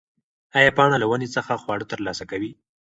[0.57, 2.51] ایا پاڼه له ونې څخه خواړه ترلاسه کوي؟